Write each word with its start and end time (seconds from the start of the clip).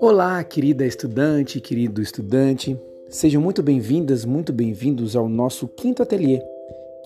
Olá, 0.00 0.42
querida 0.44 0.86
estudante, 0.86 1.60
querido 1.60 2.02
estudante. 2.02 2.78
Sejam 3.08 3.42
muito 3.42 3.62
bem-vindas, 3.62 4.24
muito 4.24 4.52
bem-vindos 4.52 5.16
ao 5.16 5.28
nosso 5.28 5.68
quinto 5.68 6.02
ateliê, 6.02 6.42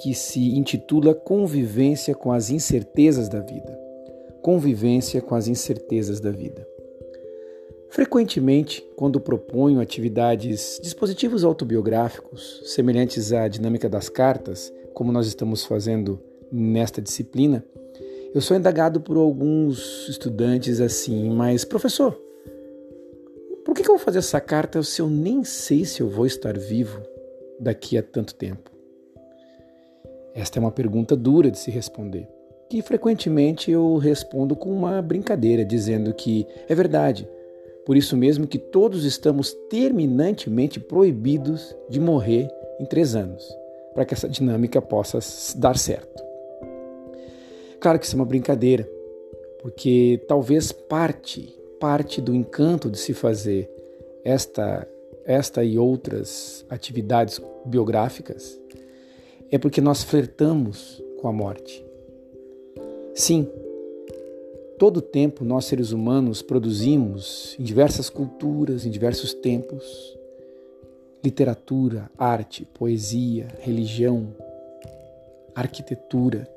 que 0.03 0.14
se 0.14 0.56
intitula 0.56 1.14
Convivência 1.14 2.14
com 2.14 2.32
as 2.32 2.50
incertezas 2.50 3.29
da 3.29 3.40
vida. 3.40 3.79
Convivência 4.43 5.21
com 5.21 5.35
as 5.35 5.49
incertezas 5.49 6.21
da 6.21 6.31
vida. 6.31 6.67
Frequentemente, 7.91 8.85
quando 8.96 9.21
proponho 9.21 9.81
atividades, 9.81 10.81
dispositivos 10.83 11.45
autobiográficos 11.45 12.62
semelhantes 12.65 13.33
à 13.33 13.49
dinâmica 13.49 13.89
das 13.89 14.09
cartas, 14.09 14.73
como 14.93 15.12
nós 15.12 15.27
estamos 15.27 15.65
fazendo 15.65 16.21
nesta 16.51 17.03
disciplina, 17.03 17.65
eu 18.35 18.41
sou 18.41 18.57
indagado 18.57 19.01
por 19.01 19.16
alguns 19.16 20.08
estudantes 20.08 20.81
assim, 20.81 21.31
mas 21.31 21.64
professor, 21.64 22.21
por 23.64 23.75
que, 23.75 23.82
que 23.82 23.89
eu 23.89 23.96
vou 23.96 24.04
fazer 24.04 24.18
essa 24.18 24.41
carta 24.41 24.82
se 24.82 25.00
eu 25.00 25.08
nem 25.08 25.45
sei 25.45 25.85
se 25.85 26.00
eu 26.00 26.08
vou 26.08 26.27
estar 26.27 26.58
vivo 26.58 27.00
daqui 27.61 27.96
a 27.96 28.03
tanto 28.03 28.35
tempo? 28.35 28.72
Esta 30.35 30.58
é 30.58 30.61
uma 30.61 30.72
pergunta 30.72 31.14
dura 31.14 31.49
de 31.49 31.58
se 31.58 31.71
responder. 31.71 32.28
E 32.72 32.83
frequentemente 32.83 33.70
eu 33.70 33.98
respondo 33.98 34.56
com 34.56 34.72
uma 34.72 35.00
brincadeira, 35.00 35.64
dizendo 35.64 36.12
que 36.12 36.44
é 36.69 36.75
verdade. 36.75 37.28
Por 37.86 37.97
isso 37.97 38.16
mesmo 38.16 38.48
que 38.48 38.58
todos 38.58 39.05
estamos 39.05 39.53
terminantemente 39.70 40.80
proibidos 40.80 41.77
de 41.89 42.00
morrer 42.00 42.48
em 42.80 42.84
três 42.84 43.14
anos, 43.14 43.48
para 43.94 44.05
que 44.05 44.12
essa 44.12 44.28
dinâmica 44.28 44.83
possa 44.83 45.20
dar 45.56 45.78
certo. 45.78 46.23
Claro 47.84 47.98
que 47.98 48.06
isso 48.06 48.16
é 48.16 48.19
uma 48.19 48.24
brincadeira, 48.24 48.88
porque 49.61 50.19
talvez 50.27 50.72
parte 50.72 51.54
parte 51.78 52.18
do 52.18 52.34
encanto 52.34 52.91
de 52.91 52.96
se 52.98 53.12
fazer 53.12 53.70
esta, 54.24 54.88
esta 55.26 55.62
e 55.62 55.78
outras 55.78 56.64
atividades 56.70 57.42
biográficas 57.66 58.58
é 59.50 59.58
porque 59.58 59.82
nós 59.82 60.02
flertamos 60.02 61.04
com 61.20 61.28
a 61.28 61.32
morte. 61.32 61.84
Sim, 63.14 63.46
todo 64.78 65.02
tempo 65.02 65.44
nós 65.44 65.66
seres 65.66 65.92
humanos 65.92 66.41
produzimos 66.41 67.54
em 67.60 67.62
diversas 67.62 68.08
culturas, 68.08 68.86
em 68.86 68.91
diversos 68.91 69.34
tempos, 69.34 70.19
literatura, 71.22 72.10
arte, 72.16 72.64
poesia, 72.64 73.46
religião, 73.60 74.34
arquitetura, 75.54 76.48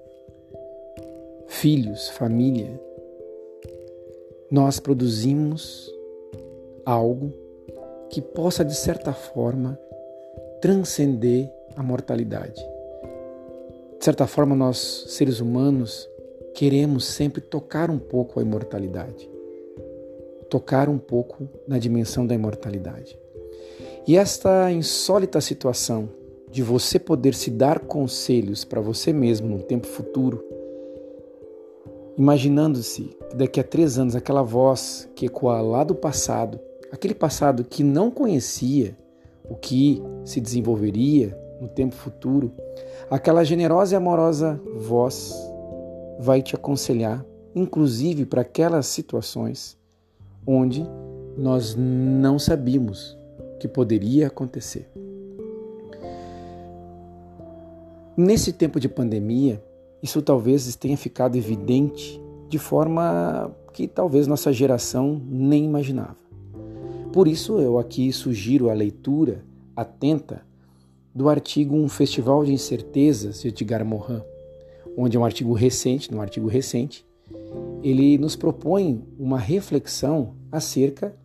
filhos, 1.48 2.10
família, 2.10 2.80
nós 4.52 4.80
produzimos 4.80 5.92
algo 6.86 7.34
que 8.10 8.22
possa, 8.22 8.64
de 8.64 8.76
certa 8.76 9.14
forma, 9.14 9.78
transcender 10.62 11.52
a 11.76 11.84
mortalidade. 11.84 12.62
De 13.98 14.06
certa 14.06 14.28
forma, 14.28 14.56
nós, 14.56 15.06
seres 15.08 15.40
humanos, 15.40 16.08
queremos 16.54 17.06
sempre 17.06 17.42
tocar 17.42 17.90
um 17.90 18.00
pouco 18.00 18.40
a 18.40 18.44
imortalidade, 18.44 19.30
tocar 20.50 20.88
um 20.88 20.98
pouco 20.98 21.48
na 21.68 21.78
dimensão 21.78 22.26
da 22.26 22.34
imortalidade. 22.34 23.20
E 24.08 24.16
esta 24.16 24.72
insólita 24.72 25.42
situação 25.42 26.10
de 26.50 26.64
você 26.64 26.98
poder 26.98 27.34
se 27.36 27.52
dar 27.52 27.80
conselhos 27.80 28.64
para 28.64 28.80
você 28.80 29.12
mesmo 29.12 29.50
no 29.50 29.62
tempo 29.62 29.86
futuro, 29.86 30.47
imaginando-se 32.18 33.16
que 33.30 33.36
daqui 33.36 33.60
a 33.60 33.64
três 33.64 34.00
anos 34.00 34.16
aquela 34.16 34.42
voz 34.42 35.08
que 35.16 35.28
ecoa 35.28 35.62
lá 35.62 35.84
do 35.84 35.94
passado, 35.94 36.60
aquele 36.92 37.14
passado 37.14 37.64
que 37.64 37.84
não 37.84 38.10
conhecia 38.10 38.98
o 39.50 39.56
que 39.56 40.02
se 40.26 40.42
desenvolveria 40.42 41.38
no 41.62 41.68
tempo 41.68 41.96
futuro, 41.96 42.52
aquela 43.10 43.44
generosa 43.44 43.96
e 43.96 43.98
amorosa 43.98 44.60
voz 44.76 45.34
vai 46.20 46.42
te 46.42 46.56
aconselhar, 46.56 47.24
inclusive 47.56 48.26
para 48.26 48.42
aquelas 48.42 48.88
situações 48.88 49.78
onde 50.46 50.86
nós 51.38 51.76
não 51.78 52.40
sabíamos 52.40 53.18
que 53.60 53.68
poderia 53.68 54.28
acontecer. 54.28 54.90
Nesse 58.16 58.52
tempo 58.52 58.80
de 58.80 58.90
pandemia, 58.90 59.62
isso 60.02 60.22
talvez 60.22 60.76
tenha 60.76 60.98
ficado 60.98 61.36
evidente 61.36 62.22
de 62.50 62.58
forma 62.58 63.52
que 63.74 63.88
talvez 63.88 64.28
nossa 64.28 64.54
geração 64.54 65.22
nem 65.28 65.66
imaginava. 65.66 66.18
Por 67.12 67.28
isso 67.28 67.60
eu 67.60 67.78
aqui 67.78 68.12
sugiro 68.12 68.70
a 68.70 68.74
leitura 68.74 69.44
atenta 69.76 70.42
do 71.14 71.30
artigo 71.30 71.76
Um 71.76 71.90
Festival 71.90 72.46
de 72.46 72.54
Incertezas 72.54 73.42
de 73.42 73.48
Edgar 73.48 73.84
Morin, 73.84 74.22
onde 74.96 75.18
é 75.18 75.20
um 75.20 75.26
artigo 75.26 75.54
recente, 75.54 76.12
num 76.12 76.22
artigo 76.22 76.48
recente, 76.48 77.06
ele 77.84 78.18
nos 78.18 78.36
propõe 78.36 79.04
uma 79.18 79.40
reflexão 79.40 80.36
acerca 80.52 81.16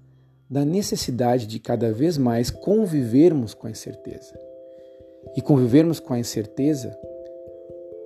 da 0.49 0.65
necessidade 0.65 1.47
de 1.47 1.59
cada 1.59 1.93
vez 1.93 2.19
mais 2.19 2.50
convivermos 2.50 3.54
com 3.54 3.66
a 3.66 3.71
incerteza. 3.71 4.39
E 5.34 5.41
convivermos 5.41 5.99
com 5.99 6.12
a 6.12 6.19
incerteza 6.19 6.94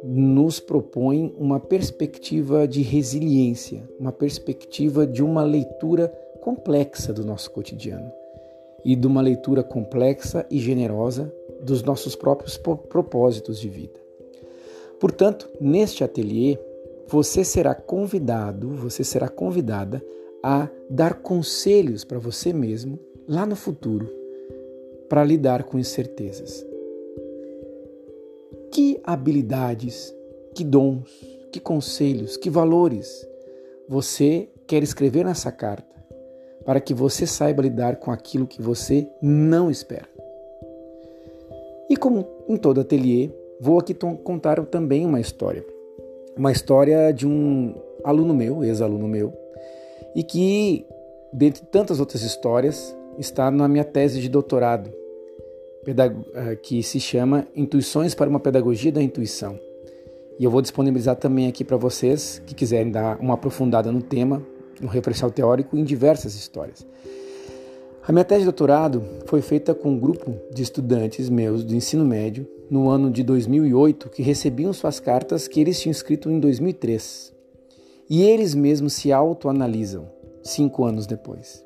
nos 0.03 0.61
propõe 0.61 1.35
uma 1.39 1.59
perspectiva 1.59 2.67
de 2.67 2.83
resiliência, 2.83 3.89
uma 3.99 4.13
perspectiva 4.13 5.07
de 5.07 5.23
uma 5.23 5.43
leitura 5.43 6.09
complexa 6.41 7.13
do 7.13 7.25
nosso 7.25 7.51
cotidiano 7.51 8.11
e 8.85 8.95
de 8.95 9.07
uma 9.07 9.21
leitura 9.21 9.63
complexa 9.63 10.47
e 10.51 10.59
generosa 10.59 11.33
dos 11.61 11.83
nossos 11.83 12.15
próprios 12.15 12.57
propósitos 12.57 13.59
de 13.59 13.69
vida. 13.69 14.01
Portanto, 15.01 15.49
neste 15.61 16.05
ateliê, 16.05 16.59
você 17.09 17.45
será 17.45 17.75
convidado, 17.75 18.69
você 18.71 19.03
será 19.03 19.29
convidada 19.29 20.03
a 20.43 20.69
dar 20.89 21.15
conselhos 21.15 22.05
para 22.05 22.19
você 22.19 22.53
mesmo 22.53 22.99
lá 23.27 23.45
no 23.45 23.57
futuro 23.57 24.09
para 25.09 25.25
lidar 25.25 25.65
com 25.65 25.79
incertezas. 25.79 26.65
Que 28.71 29.01
habilidades, 29.05 30.15
que 30.55 30.65
dons, 30.65 31.09
que 31.53 31.61
conselhos, 31.61 32.37
que 32.37 32.51
valores 32.51 33.27
você 33.89 34.49
quer 34.67 34.83
escrever 34.83 35.25
nessa 35.25 35.53
carta 35.53 35.95
para 36.65 36.81
que 36.81 36.93
você 36.93 37.27
saiba 37.27 37.63
lidar 37.63 37.97
com 37.97 38.11
aquilo 38.11 38.47
que 38.47 38.61
você 38.61 39.09
não 39.23 39.71
espera? 39.71 40.09
E 41.89 41.97
como 41.97 42.27
em 42.49 42.57
todo 42.57 42.81
ateliê, 42.81 43.31
vou 43.61 43.79
aqui 43.79 43.95
contar 43.95 44.65
também 44.67 45.07
uma 45.07 45.21
história. 45.21 45.65
Uma 46.37 46.53
história 46.53 47.13
de 47.13 47.27
um 47.27 47.75
aluno 48.05 48.35
meu, 48.35 48.65
ex-aluno 48.65 49.09
meu, 49.09 49.33
e 50.15 50.23
que, 50.23 50.87
dentre 51.33 51.65
tantas 51.65 52.01
outras 52.01 52.23
histórias, 52.23 52.95
está 53.19 53.51
na 53.51 53.69
minha 53.69 53.85
tese 53.85 54.21
de 54.21 54.29
doutorado 54.29 54.91
que 56.63 56.83
se 56.83 56.99
chama 56.99 57.47
Intuições 57.55 58.15
para 58.15 58.29
uma 58.29 58.41
Pedagogia 58.41 58.91
da 58.91 59.03
Intuição. 59.03 59.59
E 60.39 60.45
eu 60.45 60.51
vou 60.51 60.61
disponibilizar 60.61 61.17
também 61.17 61.47
aqui 61.47 61.65
para 61.65 61.77
vocês 61.77 62.43
que 62.45 62.55
quiserem 62.55 62.91
dar 62.91 63.19
uma 63.21 63.35
aprofundada 63.35 63.91
no 63.93 64.03
tema, 64.03 64.43
no 64.81 64.89
referencial 64.89 65.31
teórico, 65.31 65.77
em 65.77 65.85
diversas 65.85 66.35
histórias. 66.35 66.87
A 68.07 68.13
minha 68.13 68.25
tese 68.25 68.41
de 68.41 68.45
doutorado 68.47 69.03
foi 69.27 69.41
feita 69.41 69.75
com 69.75 69.91
um 69.91 69.99
grupo 69.99 70.35
de 70.53 70.63
estudantes 70.63 71.29
meus 71.29 71.65
do 71.65 71.75
ensino 71.75 72.05
médio 72.05 72.47
no 72.71 72.89
ano 72.89 73.11
de 73.11 73.23
2008 73.23 74.11
que 74.11 74.23
recebiam 74.23 74.73
suas 74.73 75.01
cartas 75.01 75.49
que 75.49 75.61
eles 75.61 75.81
tinham 75.81 75.93
escrito 75.93 76.31
em 76.31 76.39
2003. 76.39 77.33
E 78.09 78.23
eles 78.23 78.55
mesmos 78.55 78.93
se 78.93 79.13
autoanalisam 79.13 80.09
cinco 80.43 80.85
anos 80.85 81.07
depois. 81.07 81.65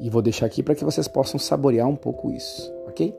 E 0.00 0.08
vou 0.08 0.22
deixar 0.22 0.46
aqui 0.46 0.62
para 0.62 0.74
que 0.74 0.84
vocês 0.84 1.06
possam 1.06 1.38
saborear 1.38 1.86
um 1.86 1.96
pouco 1.96 2.32
isso 2.32 2.79
ok? 2.90 3.14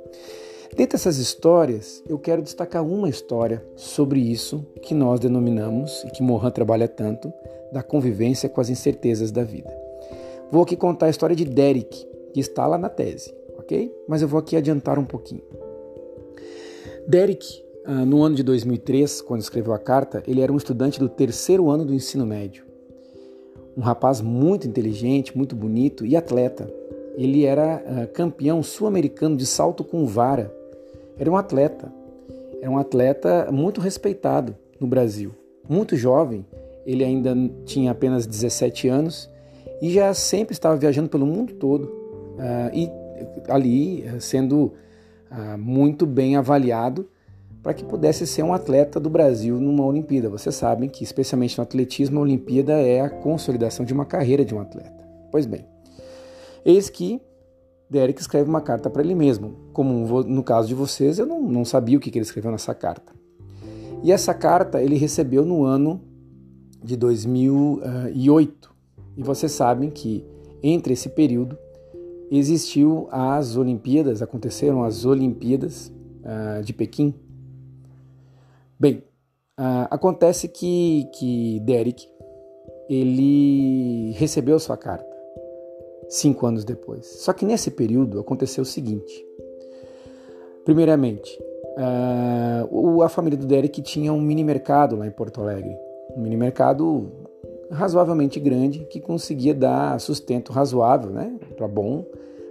Dentre 0.76 0.96
essas 0.96 1.18
histórias, 1.18 2.02
eu 2.08 2.18
quero 2.18 2.42
destacar 2.42 2.86
uma 2.86 3.10
história 3.10 3.64
sobre 3.76 4.20
isso 4.20 4.66
que 4.82 4.94
nós 4.94 5.20
denominamos, 5.20 6.04
e 6.06 6.12
que 6.12 6.24
Mohan 6.24 6.50
trabalha 6.50 6.88
tanto, 6.88 7.32
da 7.74 7.84
convivência 7.84 8.48
com 8.48 8.62
as 8.62 8.70
incertezas 8.70 9.32
da 9.32 9.44
vida. 9.44 9.74
Vou 10.50 10.64
aqui 10.64 10.76
contar 10.76 11.08
a 11.08 11.10
história 11.10 11.36
de 11.36 11.46
Derek, 11.46 12.08
que 12.34 12.40
está 12.40 12.66
lá 12.68 12.78
na 12.78 12.90
tese, 12.90 13.34
ok? 13.58 13.94
Mas 14.08 14.22
eu 14.22 14.28
vou 14.28 14.40
aqui 14.40 14.56
adiantar 14.56 14.98
um 14.98 15.06
pouquinho. 15.06 15.44
Derek, 17.08 17.64
ah, 17.86 18.06
no 18.06 18.22
ano 18.22 18.36
de 18.36 18.44
2003, 18.44 19.22
quando 19.22 19.42
escreveu 19.42 19.74
a 19.74 19.80
carta, 19.80 20.24
ele 20.28 20.42
era 20.42 20.52
um 20.52 20.58
estudante 20.58 21.00
do 21.00 21.10
terceiro 21.10 21.70
ano 21.70 21.84
do 21.84 21.94
ensino 21.94 22.26
médio. 22.26 22.66
Um 23.76 23.82
rapaz 23.82 24.22
muito 24.22 24.68
inteligente, 24.68 25.36
muito 25.36 25.56
bonito 25.56 26.06
e 26.06 26.16
atleta, 26.16 26.72
ele 27.16 27.46
era 27.46 27.84
uh, 27.86 28.08
campeão 28.14 28.62
sul-americano 28.64 29.36
de 29.36 29.46
salto 29.46 29.84
com 29.84 30.06
vara. 30.06 30.54
Era 31.18 31.30
um 31.30 31.38
atleta. 31.38 31.92
Era 32.62 32.70
um 32.70 32.78
atleta 32.78 33.50
muito 33.52 33.82
respeitado 33.82 34.56
no 34.80 34.88
Brasil. 34.88 35.32
Muito 35.68 35.96
jovem, 35.96 36.46
ele 36.86 37.04
ainda 37.04 37.36
tinha 37.66 37.92
apenas 37.92 38.26
17 38.26 38.88
anos 38.88 39.30
e 39.82 39.92
já 39.92 40.14
sempre 40.14 40.54
estava 40.54 40.76
viajando 40.76 41.10
pelo 41.10 41.26
mundo 41.26 41.54
todo 41.54 41.86
uh, 41.86 42.74
e 42.74 42.90
ali 43.48 44.04
sendo 44.20 44.74
uh, 45.32 45.58
muito 45.58 46.06
bem 46.06 46.36
avaliado 46.36 47.08
para 47.62 47.74
que 47.74 47.84
pudesse 47.84 48.26
ser 48.26 48.44
um 48.44 48.54
atleta 48.54 49.00
do 49.00 49.10
Brasil 49.10 49.60
numa 49.60 49.86
Olimpíada. 49.86 50.30
Vocês 50.30 50.56
sabem 50.56 50.90
que, 50.90 51.04
especialmente 51.04 51.58
no 51.58 51.64
atletismo, 51.64 52.20
a 52.20 52.24
Olimpíada 52.24 52.74
é 52.74 53.02
a 53.02 53.10
consolidação 53.10 53.86
de 53.86 53.94
uma 53.94 54.06
carreira 54.06 54.44
de 54.44 54.56
um 54.56 54.60
atleta. 54.60 55.08
Pois 55.32 55.46
bem, 55.46 55.66
eis 56.66 56.90
que 56.90 57.22
Derek 57.92 58.22
escreve 58.22 58.50
uma 58.50 58.62
carta 58.62 58.90
para 58.90 59.02
ele 59.02 59.14
mesmo. 59.14 59.56
Como 59.74 60.24
no 60.24 60.44
caso 60.44 60.70
de 60.70 60.74
vocês, 60.74 61.20
eu 61.20 61.26
não, 61.26 61.42
não 61.42 61.66
sabia 61.66 61.98
o 61.98 62.00
que 62.00 62.10
ele 62.10 62.22
escreveu 62.22 62.50
nessa 62.50 62.74
carta. 62.74 63.14
E 64.02 64.12
essa 64.14 64.34
carta 64.34 64.82
ele 64.82 64.96
recebeu 64.96 65.46
no 65.46 65.64
ano 65.66 66.02
de 66.82 66.96
2008. 66.96 68.74
E 69.18 69.24
vocês 69.24 69.52
sabem 69.52 69.90
que 69.90 70.26
entre 70.64 70.94
esse 70.94 71.10
período 71.10 71.58
existiu 72.32 73.10
as 73.12 73.58
Olimpíadas, 73.58 74.22
aconteceram 74.22 74.84
as 74.84 75.04
Olimpíadas 75.06 75.92
uh, 76.24 76.64
de 76.64 76.72
Pequim. 76.72 77.14
Bem, 78.80 79.04
uh, 79.60 79.92
acontece 79.92 80.48
que, 80.48 81.10
que 81.20 81.60
Derek 81.60 82.08
ele 82.90 84.12
recebeu 84.14 84.58
sua 84.60 84.78
carta 84.78 85.21
cinco 86.12 86.46
anos 86.46 86.64
depois. 86.66 87.06
Só 87.06 87.34
que 87.34 87.46
nesse 87.46 87.72
período 87.72 88.20
aconteceu 88.20 88.62
o 88.62 88.66
seguinte: 88.66 89.26
primeiramente, 90.66 91.42
uh, 92.70 93.02
a 93.02 93.10
família 93.10 93.38
do 93.38 93.48
Derek 93.48 93.82
tinha 93.82 94.12
um 94.12 94.22
mini 94.22 94.44
mercado 94.44 94.96
lá 94.96 95.08
em 95.08 95.12
Porto 95.12 95.42
Alegre, 95.42 95.76
um 96.16 96.22
mini 96.22 96.38
mercado 96.38 97.10
razoavelmente 97.72 98.40
grande 98.40 98.86
que 98.90 99.00
conseguia 99.00 99.54
dar 99.54 99.98
sustento 100.00 100.52
razoável, 100.52 101.10
né, 101.10 101.40
para 101.56 101.70
bom 101.70 102.06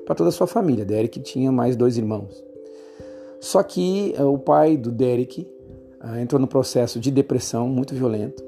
para 0.07 0.15
toda 0.15 0.31
a 0.31 0.33
sua 0.33 0.47
família. 0.47 0.85
Derek 0.85 1.21
tinha 1.21 1.53
mais 1.53 1.77
dois 1.77 1.97
irmãos. 1.97 2.43
Só 3.39 3.63
que 3.63 4.15
uh, 4.19 4.25
o 4.25 4.39
pai 4.39 4.77
do 4.77 4.91
Derek 4.91 5.47
uh, 6.03 6.19
entrou 6.19 6.41
no 6.41 6.49
processo 6.49 6.99
de 6.99 7.11
depressão 7.11 7.69
muito 7.69 7.95
violento 7.95 8.43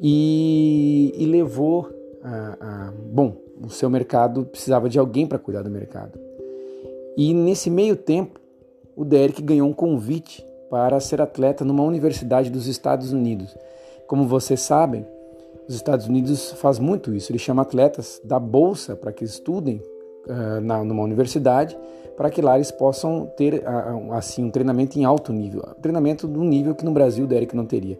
e, 0.00 1.12
e 1.16 1.26
levou 1.26 1.99
a, 2.22 2.56
a, 2.60 2.92
bom, 2.92 3.36
o 3.62 3.68
seu 3.68 3.88
mercado 3.90 4.44
precisava 4.44 4.88
de 4.88 4.98
alguém 4.98 5.26
para 5.26 5.38
cuidar 5.38 5.62
do 5.62 5.70
mercado. 5.70 6.18
E 7.16 7.34
nesse 7.34 7.68
meio 7.70 7.96
tempo, 7.96 8.40
o 8.96 9.04
Derek 9.04 9.42
ganhou 9.42 9.68
um 9.68 9.72
convite 9.72 10.44
para 10.70 11.00
ser 11.00 11.20
atleta 11.20 11.64
numa 11.64 11.82
universidade 11.82 12.50
dos 12.50 12.66
Estados 12.66 13.12
Unidos. 13.12 13.56
Como 14.06 14.26
vocês 14.26 14.60
sabem, 14.60 15.06
os 15.68 15.74
Estados 15.74 16.06
Unidos 16.06 16.52
faz 16.52 16.78
muito 16.78 17.14
isso. 17.14 17.30
Ele 17.30 17.38
chama 17.38 17.62
atletas 17.62 18.20
da 18.24 18.38
bolsa 18.38 18.94
para 18.94 19.12
que 19.12 19.24
estudem 19.24 19.82
uh, 20.26 20.60
na, 20.60 20.84
numa 20.84 21.02
universidade, 21.02 21.78
para 22.16 22.30
que 22.30 22.40
lá 22.42 22.56
eles 22.56 22.70
possam 22.70 23.26
ter 23.36 23.62
uh, 23.62 24.12
assim 24.12 24.44
um 24.44 24.50
treinamento 24.50 24.98
em 24.98 25.04
alto 25.04 25.32
nível, 25.32 25.62
treinamento 25.80 26.26
do 26.26 26.42
nível 26.42 26.74
que 26.74 26.84
no 26.84 26.92
Brasil 26.92 27.24
o 27.24 27.28
Derek 27.28 27.54
não 27.56 27.66
teria. 27.66 27.98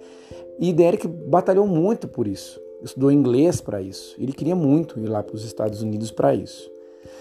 E 0.58 0.72
Derek 0.72 1.06
batalhou 1.08 1.66
muito 1.66 2.06
por 2.06 2.26
isso. 2.26 2.60
Estudou 2.82 3.12
inglês 3.12 3.60
para 3.60 3.80
isso. 3.80 4.16
Ele 4.18 4.32
queria 4.32 4.56
muito 4.56 4.98
ir 4.98 5.06
lá 5.06 5.22
para 5.22 5.34
os 5.34 5.44
Estados 5.44 5.82
Unidos 5.82 6.10
para 6.10 6.34
isso. 6.34 6.70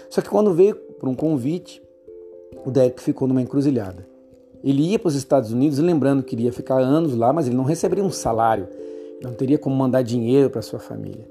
Só 0.08 0.20
que 0.20 0.28
quando 0.28 0.52
veio 0.54 0.74
por 0.74 1.08
um 1.08 1.14
convite, 1.14 1.82
o 2.64 2.70
Derek 2.70 3.00
ficou 3.02 3.28
numa 3.28 3.42
encruzilhada. 3.42 4.06
Ele 4.62 4.82
ia 4.82 4.98
para 4.98 5.08
os 5.08 5.14
Estados 5.14 5.52
Unidos, 5.52 5.78
lembrando 5.78 6.22
que 6.22 6.34
iria 6.34 6.52
ficar 6.52 6.78
anos 6.78 7.14
lá, 7.14 7.32
mas 7.32 7.46
ele 7.46 7.56
não 7.56 7.64
receberia 7.64 8.04
um 8.04 8.10
salário, 8.10 8.68
não 9.22 9.32
teria 9.32 9.58
como 9.58 9.74
mandar 9.74 10.02
dinheiro 10.02 10.50
para 10.50 10.60
sua 10.60 10.78
família. 10.78 11.26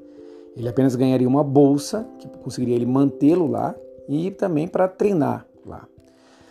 Ele 0.58 0.68
apenas 0.68 0.96
ganharia 0.96 1.28
uma 1.28 1.44
bolsa 1.44 2.08
que 2.18 2.28
conseguiria 2.28 2.75
ele 2.75 2.86
mantê-lo 2.86 3.48
lá 3.48 3.75
e 4.08 4.32
também 4.32 4.68
para 4.68 4.88
treinar 4.88 5.46
lá. 5.66 5.88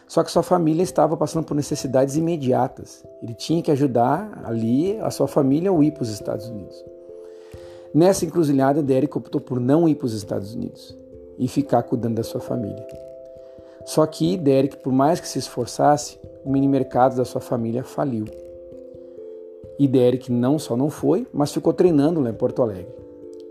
Só 0.07 0.23
que 0.23 0.31
sua 0.31 0.43
família 0.43 0.83
estava 0.83 1.17
passando 1.17 1.45
por 1.45 1.55
necessidades 1.55 2.17
imediatas. 2.17 3.05
Ele 3.23 3.35
tinha 3.35 3.61
que 3.61 3.71
ajudar 3.71 4.41
ali 4.45 4.99
a 5.01 5.11
sua 5.11 5.29
família 5.29 5.71
ou 5.71 5.83
ir 5.83 5.93
para 5.93 6.03
os 6.03 6.09
Estados 6.09 6.49
Unidos. 6.49 6.83
Nessa 7.95 8.25
encruzilhada, 8.25 8.83
Derek 8.83 9.17
optou 9.17 9.41
por 9.41 9.59
não 9.59 9.89
ir 9.89 9.95
para 9.95 10.07
os 10.07 10.15
Estados 10.15 10.55
Unidos 10.55 10.97
e 11.39 11.49
ficar 11.49 11.83
cuidando 11.83 12.17
da 12.17 12.23
sua 12.23 12.41
família. 12.41 12.87
Só 13.85 14.05
que 14.07 14.37
Derek, 14.37 14.77
por 14.79 14.93
mais 14.93 15.21
que 15.21 15.29
se 15.29 15.39
esforçasse, 15.39 16.19
o 16.45 16.51
mini 16.51 16.69
mercado 16.69 17.17
da 17.17 17.25
sua 17.25 17.41
família 17.41 17.83
faliu. 17.83 18.27
E 19.79 19.89
Derek 19.89 20.31
não 20.31 20.59
só 20.59 20.77
não 20.77 20.91
foi, 20.91 21.27
mas 21.33 21.53
ficou 21.53 21.73
treinando 21.73 22.21
lá 22.21 22.31
em 22.31 22.35
Porto 22.35 22.63
Alegre. 22.63 22.95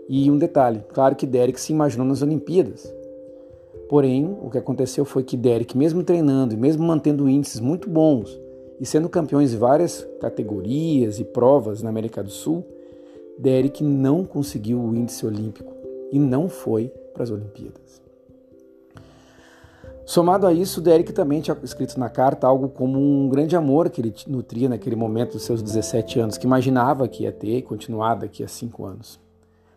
E 0.08 0.30
um 0.30 0.38
detalhe, 0.38 0.84
claro 0.92 1.16
que 1.16 1.26
Derek 1.26 1.60
se 1.60 1.72
imaginou 1.72 2.06
nas 2.06 2.22
Olimpíadas, 2.22 2.92
Porém, 3.88 4.36
o 4.42 4.50
que 4.50 4.58
aconteceu 4.58 5.04
foi 5.04 5.24
que 5.24 5.36
Derek, 5.36 5.76
mesmo 5.76 6.04
treinando 6.04 6.52
e 6.52 6.56
mesmo 6.56 6.84
mantendo 6.84 7.28
índices 7.28 7.58
muito 7.58 7.88
bons 7.88 8.38
e 8.78 8.84
sendo 8.84 9.08
campeões 9.08 9.50
de 9.50 9.56
várias 9.56 10.06
categorias 10.20 11.18
e 11.18 11.24
provas 11.24 11.82
na 11.82 11.88
América 11.88 12.22
do 12.22 12.30
Sul, 12.30 12.64
Derek 13.38 13.84
não 13.84 14.24
conseguiu 14.24 14.80
o 14.80 14.94
índice 14.94 15.24
olímpico 15.24 15.72
e 16.10 16.18
não 16.18 16.48
foi 16.48 16.88
para 17.14 17.22
as 17.22 17.30
Olimpíadas. 17.30 18.02
Somado 20.04 20.46
a 20.46 20.52
isso, 20.54 20.80
Derek 20.80 21.12
também 21.12 21.42
tinha 21.42 21.54
escrito 21.62 22.00
na 22.00 22.08
carta 22.08 22.46
algo 22.46 22.70
como 22.70 22.98
um 22.98 23.28
grande 23.28 23.54
amor 23.54 23.90
que 23.90 24.00
ele 24.00 24.14
nutria 24.26 24.66
naquele 24.66 24.96
momento 24.96 25.32
dos 25.32 25.42
seus 25.42 25.62
17 25.62 26.18
anos, 26.18 26.38
que 26.38 26.46
imaginava 26.46 27.06
que 27.06 27.24
ia 27.24 27.32
ter 27.32 27.58
e 27.58 27.62
continuar 27.62 28.14
daqui 28.14 28.42
a 28.42 28.48
5 28.48 28.86
anos. 28.86 29.20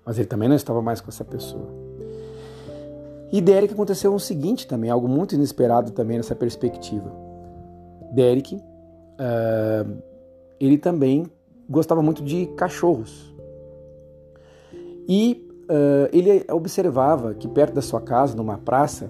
Mas 0.06 0.18
ele 0.18 0.28
também 0.28 0.48
não 0.48 0.56
estava 0.56 0.82
mais 0.82 1.02
com 1.02 1.10
essa 1.10 1.26
pessoa. 1.26 1.68
E 3.30 3.42
Derek 3.42 3.74
aconteceu 3.74 4.14
o 4.14 4.20
seguinte 4.20 4.66
também, 4.66 4.90
algo 4.90 5.08
muito 5.08 5.36
inesperado 5.36 5.92
também 5.92 6.16
nessa 6.16 6.34
perspectiva. 6.34 7.12
Derek, 8.14 8.56
uh, 8.56 10.02
ele 10.60 10.78
também 10.78 11.26
gostava 11.70 12.02
muito 12.02 12.24
de 12.24 12.46
cachorros. 12.58 13.31
E 15.08 15.48
uh, 15.64 16.10
ele 16.12 16.46
observava 16.52 17.34
que 17.34 17.48
perto 17.48 17.74
da 17.74 17.82
sua 17.82 18.02
casa, 18.02 18.36
numa 18.36 18.58
praça, 18.58 19.10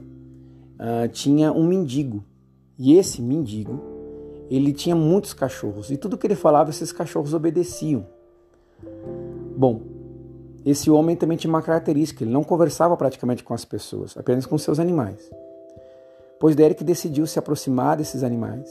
uh, 0.76 1.08
tinha 1.10 1.52
um 1.52 1.66
mendigo. 1.66 2.24
E 2.78 2.98
esse 2.98 3.22
mendigo, 3.22 3.80
ele 4.50 4.74
tinha 4.74 4.96
muitos 4.96 5.34
cachorros. 5.34 5.92
E 5.92 5.98
tudo 5.98 6.18
que 6.18 6.26
ele 6.26 6.36
falava, 6.36 6.70
esses 6.70 6.92
cachorros 6.92 7.34
obedeciam. 7.34 8.06
Bom, 9.56 9.82
esse 10.65 10.89
homem 10.89 11.15
também 11.15 11.38
tinha 11.38 11.50
uma 11.50 11.62
característica, 11.62 12.24
ele 12.24 12.32
não 12.32 12.44
conversava 12.44 12.96
praticamente 12.96 13.44
com 13.44 13.54
as 13.54 13.65
pessoas, 13.65 14.15
apenas 14.18 14.46
com 14.46 14.58
seus 14.58 14.80
animais. 14.80 15.30
Pois 16.39 16.56
Derek 16.56 16.84
decidiu 16.84 17.25
se 17.27 17.38
aproximar 17.38 17.98
desses 17.98 18.24
animais, 18.24 18.70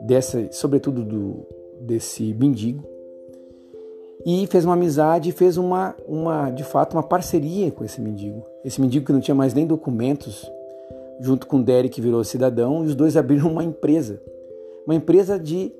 dessa, 0.00 0.50
sobretudo 0.52 1.04
do, 1.04 1.46
desse 1.80 2.34
mendigo, 2.34 2.84
e 4.24 4.46
fez 4.46 4.64
uma 4.64 4.74
amizade, 4.74 5.32
fez 5.32 5.56
uma, 5.56 5.94
uma, 6.06 6.50
de 6.50 6.64
fato, 6.64 6.94
uma 6.94 7.02
parceria 7.02 7.70
com 7.70 7.84
esse 7.84 8.00
mendigo. 8.00 8.44
Esse 8.64 8.80
mendigo 8.80 9.06
que 9.06 9.12
não 9.12 9.20
tinha 9.20 9.34
mais 9.34 9.54
nem 9.54 9.66
documentos, 9.66 10.50
junto 11.20 11.46
com 11.46 11.62
Derek 11.62 12.00
virou 12.00 12.22
cidadão, 12.24 12.84
e 12.84 12.88
os 12.88 12.94
dois 12.94 13.16
abriram 13.16 13.50
uma 13.50 13.64
empresa, 13.64 14.20
uma 14.84 14.94
empresa 14.94 15.38
de 15.38 15.72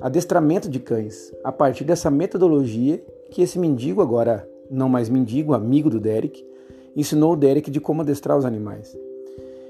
adestramento 0.00 0.68
de 0.68 0.80
cães, 0.80 1.32
a 1.42 1.52
partir 1.52 1.84
dessa 1.84 2.10
metodologia 2.10 3.02
que 3.30 3.40
esse 3.40 3.58
mendigo 3.58 4.02
agora 4.02 4.48
não 4.70 4.88
mais 4.88 5.08
mendigo, 5.08 5.54
amigo 5.54 5.88
do 5.88 6.00
Derek, 6.00 6.44
ensinou 6.94 7.32
o 7.32 7.36
Derek 7.36 7.70
de 7.70 7.80
como 7.80 8.02
adestrar 8.02 8.36
os 8.36 8.44
animais. 8.44 8.96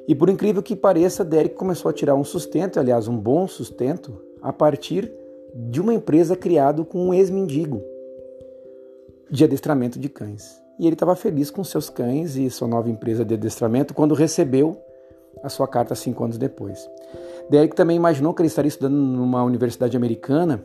E 0.09 0.15
por 0.15 0.29
incrível 0.31 0.63
que 0.63 0.75
pareça, 0.75 1.25
Derek 1.25 1.55
começou 1.55 1.91
a 1.91 1.93
tirar 1.93 2.15
um 2.15 2.25
sustento, 2.25 2.79
aliás, 2.81 3.09
um 3.09 3.17
bom 3.17 3.47
sustento, 3.47 4.21
a 4.41 4.53
partir 4.53 5.13
de 5.55 5.81
uma 5.81 5.93
empresa 5.93 6.37
criada 6.37 6.85
com 6.85 7.09
um 7.09 7.15
ex-mendigo 7.15 7.83
de 9.30 9.45
adestramento 9.45 9.99
de 9.99 10.09
cães. 10.09 10.62
E 10.78 10.87
ele 10.87 10.95
estava 10.95 11.16
feliz 11.16 11.50
com 11.50 11.64
seus 11.64 11.88
cães 11.88 12.37
e 12.37 12.50
sua 12.50 12.68
nova 12.68 12.90
empresa 12.90 13.25
de 13.25 13.35
adestramento 13.35 13.95
quando 13.95 14.14
recebeu 14.14 14.76
a 15.42 15.49
sua 15.49 15.66
carta 15.66 15.95
cinco 15.95 16.25
anos 16.25 16.38
depois. 16.38 16.88
Derek 17.50 17.75
também 17.75 17.97
imaginou 17.97 18.35
que 18.35 18.42
ele 18.42 18.49
estaria 18.49 18.68
estudando 18.68 18.95
numa 18.95 19.42
universidade 19.45 19.97
americana, 19.97 20.62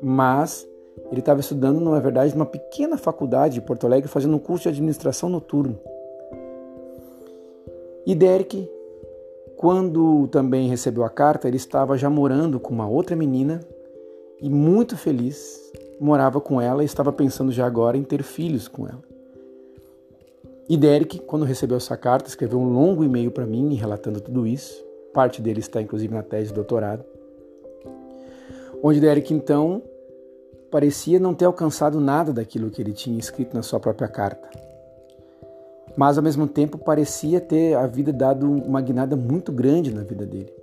mas 0.00 0.66
ele 1.10 1.20
estava 1.20 1.40
estudando, 1.40 1.80
na 1.80 2.00
verdade, 2.00 2.34
numa 2.34 2.46
pequena 2.46 2.96
faculdade 2.96 3.54
de 3.54 3.60
Porto 3.60 3.86
Alegre, 3.86 4.08
fazendo 4.08 4.34
um 4.34 4.38
curso 4.38 4.64
de 4.64 4.70
administração 4.70 5.28
noturno. 5.28 5.78
E 8.06 8.14
Derek, 8.14 8.68
quando 9.56 10.26
também 10.28 10.68
recebeu 10.68 11.04
a 11.04 11.10
carta, 11.10 11.46
ele 11.46 11.56
estava 11.56 11.96
já 11.96 12.10
morando 12.10 12.58
com 12.58 12.74
uma 12.74 12.88
outra 12.88 13.14
menina 13.14 13.60
e 14.40 14.50
muito 14.50 14.96
feliz, 14.96 15.70
morava 16.02 16.40
com 16.40 16.60
ela 16.60 16.82
e 16.82 16.86
estava 16.86 17.12
pensando 17.12 17.52
já 17.52 17.64
agora 17.64 17.96
em 17.96 18.02
ter 18.02 18.22
filhos 18.22 18.66
com 18.66 18.86
ela. 18.86 19.02
E 20.68 20.76
Derek, 20.76 21.20
quando 21.20 21.44
recebeu 21.44 21.76
essa 21.76 21.96
carta, 21.96 22.28
escreveu 22.28 22.58
um 22.58 22.72
longo 22.72 23.04
e-mail 23.04 23.30
para 23.30 23.46
mim 23.46 23.74
relatando 23.74 24.20
tudo 24.20 24.46
isso. 24.46 24.84
Parte 25.14 25.40
dele 25.40 25.60
está 25.60 25.80
inclusive 25.80 26.12
na 26.12 26.22
tese 26.22 26.48
de 26.48 26.54
doutorado. 26.54 27.04
Onde 28.82 29.00
Derek 29.00 29.32
então 29.32 29.82
parecia 30.70 31.20
não 31.20 31.34
ter 31.34 31.44
alcançado 31.44 32.00
nada 32.00 32.32
daquilo 32.32 32.70
que 32.70 32.82
ele 32.82 32.92
tinha 32.92 33.18
escrito 33.18 33.54
na 33.54 33.62
sua 33.62 33.78
própria 33.78 34.08
carta. 34.08 34.48
Mas 35.96 36.16
ao 36.16 36.24
mesmo 36.24 36.48
tempo 36.48 36.78
parecia 36.78 37.40
ter 37.40 37.74
a 37.74 37.86
vida 37.86 38.12
dado 38.12 38.50
uma 38.50 38.80
guinada 38.80 39.14
muito 39.14 39.52
grande 39.52 39.94
na 39.94 40.02
vida 40.02 40.24
dele. 40.24 40.61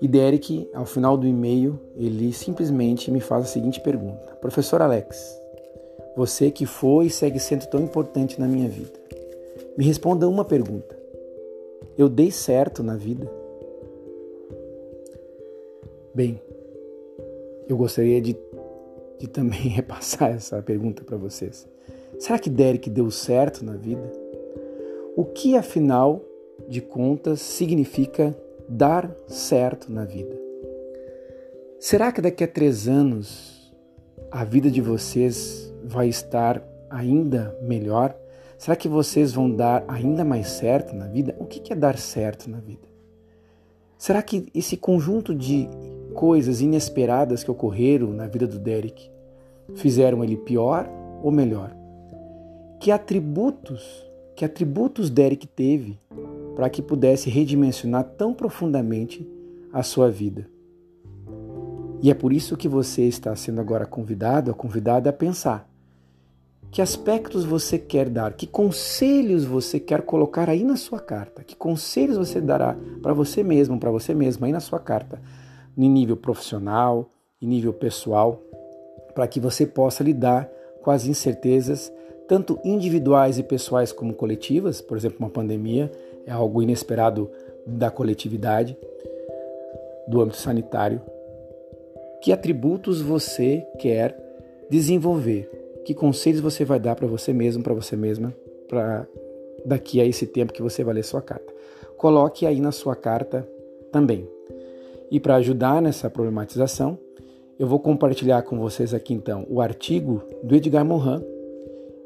E 0.00 0.06
Derek, 0.06 0.68
ao 0.72 0.86
final 0.86 1.16
do 1.16 1.26
e-mail, 1.26 1.78
ele 1.96 2.32
simplesmente 2.32 3.10
me 3.10 3.20
faz 3.20 3.44
a 3.44 3.48
seguinte 3.48 3.80
pergunta: 3.80 4.36
Professor 4.40 4.80
Alex, 4.80 5.40
você 6.16 6.50
que 6.50 6.66
foi 6.66 7.06
e 7.06 7.10
segue 7.10 7.40
sendo 7.40 7.66
tão 7.66 7.80
importante 7.80 8.40
na 8.40 8.46
minha 8.46 8.68
vida, 8.68 8.98
me 9.76 9.84
responda 9.84 10.28
uma 10.28 10.44
pergunta. 10.44 10.96
Eu 11.96 12.08
dei 12.08 12.30
certo 12.30 12.82
na 12.82 12.96
vida? 12.96 13.28
Bem, 16.14 16.40
eu 17.68 17.76
gostaria 17.76 18.20
de, 18.20 18.36
de 19.18 19.28
também 19.28 19.62
repassar 19.68 20.30
essa 20.30 20.62
pergunta 20.62 21.02
para 21.02 21.16
vocês. 21.16 21.66
Será 22.18 22.38
que 22.38 22.50
Derek 22.50 22.88
deu 22.88 23.10
certo 23.10 23.64
na 23.64 23.74
vida? 23.74 24.10
O 25.16 25.24
que, 25.24 25.56
afinal 25.56 26.20
de 26.68 26.80
contas, 26.80 27.40
significa 27.40 28.36
dar 28.68 29.10
certo 29.26 29.90
na 29.90 30.04
vida? 30.04 30.36
Será 31.80 32.12
que 32.12 32.20
daqui 32.20 32.44
a 32.44 32.48
três 32.48 32.86
anos 32.86 33.72
a 34.30 34.44
vida 34.44 34.70
de 34.70 34.80
vocês 34.80 35.72
vai 35.84 36.08
estar 36.08 36.62
ainda 36.90 37.56
melhor? 37.62 38.14
Será 38.58 38.76
que 38.76 38.88
vocês 38.88 39.32
vão 39.32 39.50
dar 39.50 39.84
ainda 39.88 40.24
mais 40.24 40.48
certo 40.48 40.94
na 40.94 41.06
vida? 41.06 41.34
O 41.38 41.46
que 41.46 41.72
é 41.72 41.76
dar 41.76 41.96
certo 41.96 42.50
na 42.50 42.58
vida? 42.58 42.88
Será 43.96 44.22
que 44.22 44.48
esse 44.54 44.76
conjunto 44.76 45.34
de 45.34 45.68
coisas 46.14 46.60
inesperadas 46.60 47.42
que 47.42 47.50
ocorreram 47.50 48.08
na 48.08 48.26
vida 48.26 48.46
do 48.46 48.58
Derek 48.58 49.10
fizeram 49.74 50.22
ele 50.22 50.36
pior 50.36 50.88
ou 51.22 51.30
melhor? 51.30 51.74
Que 52.80 52.90
atributos 52.90 54.06
que 54.38 54.44
atributos 54.44 55.10
Derek 55.10 55.48
teve 55.48 55.98
para 56.58 56.68
que 56.68 56.82
pudesse 56.82 57.30
redimensionar 57.30 58.02
tão 58.02 58.34
profundamente 58.34 59.24
a 59.72 59.84
sua 59.84 60.10
vida. 60.10 60.50
E 62.02 62.10
é 62.10 62.14
por 62.14 62.32
isso 62.32 62.56
que 62.56 62.66
você 62.66 63.02
está 63.02 63.36
sendo 63.36 63.60
agora 63.60 63.86
convidado, 63.86 64.50
a 64.50 64.54
convidada 64.54 65.08
a 65.08 65.12
pensar. 65.12 65.70
Que 66.72 66.82
aspectos 66.82 67.44
você 67.44 67.78
quer 67.78 68.08
dar? 68.08 68.32
Que 68.32 68.44
conselhos 68.44 69.44
você 69.44 69.78
quer 69.78 70.02
colocar 70.02 70.50
aí 70.50 70.64
na 70.64 70.74
sua 70.74 70.98
carta? 70.98 71.44
Que 71.44 71.54
conselhos 71.54 72.16
você 72.16 72.40
dará 72.40 72.76
para 73.00 73.12
você 73.12 73.44
mesmo, 73.44 73.78
para 73.78 73.92
você 73.92 74.12
mesma 74.12 74.48
aí 74.48 74.52
na 74.52 74.58
sua 74.58 74.80
carta, 74.80 75.22
em 75.76 75.88
nível 75.88 76.16
profissional, 76.16 77.08
em 77.40 77.46
nível 77.46 77.72
pessoal, 77.72 78.42
para 79.14 79.28
que 79.28 79.38
você 79.38 79.64
possa 79.64 80.02
lidar 80.02 80.50
com 80.82 80.90
as 80.90 81.06
incertezas 81.06 81.92
tanto 82.26 82.60
individuais 82.62 83.38
e 83.38 83.42
pessoais 83.42 83.90
como 83.90 84.12
coletivas, 84.12 84.82
por 84.82 84.96
exemplo, 84.96 85.18
uma 85.20 85.30
pandemia 85.30 85.90
é 86.28 86.30
algo 86.30 86.62
inesperado 86.62 87.30
da 87.66 87.90
coletividade, 87.90 88.76
do 90.06 90.20
âmbito 90.20 90.36
sanitário. 90.36 91.00
Que 92.20 92.32
atributos 92.32 93.00
você 93.00 93.66
quer 93.78 94.14
desenvolver? 94.68 95.50
Que 95.86 95.94
conselhos 95.94 96.40
você 96.40 96.66
vai 96.66 96.78
dar 96.78 96.94
para 96.94 97.06
você 97.06 97.32
mesmo, 97.32 97.62
para 97.62 97.72
você 97.72 97.96
mesma, 97.96 98.34
para 98.68 99.06
daqui 99.64 100.00
a 100.02 100.04
esse 100.04 100.26
tempo 100.26 100.52
que 100.52 100.62
você 100.62 100.84
vai 100.84 100.94
ler 100.94 101.02
sua 101.02 101.22
carta? 101.22 101.50
Coloque 101.96 102.44
aí 102.44 102.60
na 102.60 102.72
sua 102.72 102.94
carta 102.94 103.48
também. 103.90 104.28
E 105.10 105.18
para 105.18 105.36
ajudar 105.36 105.80
nessa 105.80 106.10
problematização, 106.10 106.98
eu 107.58 107.66
vou 107.66 107.80
compartilhar 107.80 108.42
com 108.42 108.58
vocês 108.58 108.92
aqui 108.92 109.14
então 109.14 109.46
o 109.48 109.62
artigo 109.62 110.22
do 110.42 110.54
Edgar 110.54 110.84
Morin 110.84 111.24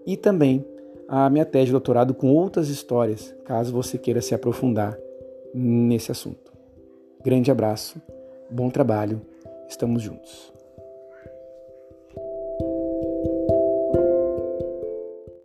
e 0.07 0.17
também 0.17 0.64
a 1.14 1.28
minha 1.28 1.45
tese 1.45 1.66
de 1.66 1.73
doutorado 1.73 2.14
com 2.14 2.33
outras 2.33 2.71
histórias, 2.71 3.35
caso 3.45 3.71
você 3.71 3.99
queira 3.99 4.23
se 4.23 4.35
aprofundar 4.35 4.97
nesse 5.52 6.11
assunto. 6.11 6.50
Grande 7.23 7.50
abraço, 7.50 8.00
bom 8.50 8.71
trabalho, 8.71 9.21
estamos 9.69 10.02
juntos. 10.02 10.52